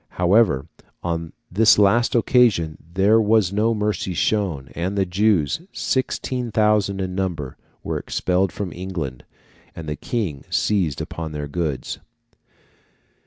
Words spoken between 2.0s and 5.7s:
occasion there was no mercy shown, and the Jews,